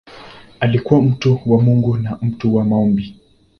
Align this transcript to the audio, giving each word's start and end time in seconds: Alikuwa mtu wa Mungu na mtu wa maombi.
Alikuwa 0.59 1.01
mtu 1.01 1.39
wa 1.45 1.61
Mungu 1.61 1.97
na 1.97 2.17
mtu 2.21 2.55
wa 2.55 2.65
maombi. 2.65 3.15